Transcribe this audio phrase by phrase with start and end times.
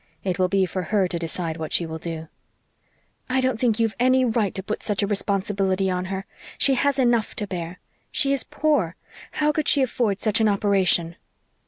[0.23, 2.27] It will be for her to decide what she will do."
[3.29, 6.25] "I don't think you've any right to put such a responsibility on her.
[6.57, 7.79] She has enough to bear.
[8.11, 8.95] She is poor
[9.33, 11.17] how could she afford such an operation?"